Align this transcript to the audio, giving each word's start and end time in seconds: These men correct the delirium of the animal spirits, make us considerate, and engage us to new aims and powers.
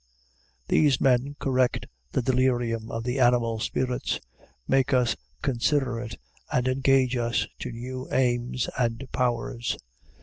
These 0.67 0.99
men 0.99 1.35
correct 1.37 1.85
the 2.11 2.23
delirium 2.23 2.89
of 2.89 3.03
the 3.03 3.19
animal 3.19 3.59
spirits, 3.59 4.19
make 4.67 4.93
us 4.95 5.15
considerate, 5.43 6.17
and 6.51 6.67
engage 6.67 7.15
us 7.15 7.45
to 7.59 7.71
new 7.71 8.07
aims 8.11 8.67
and 8.79 9.07
powers. 9.11 9.77